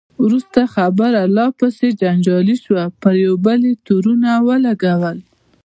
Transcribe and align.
وروسته 0.25 0.59
خبره 0.75 1.21
لا 1.35 1.47
پسې 1.59 1.87
جنجالي 2.01 2.55
شوه، 2.63 2.83
پر 3.01 3.13
یو 3.25 3.35
بل 3.45 3.59
یې 3.69 3.73
تورونه 3.85 4.29
ولګول. 4.47 5.17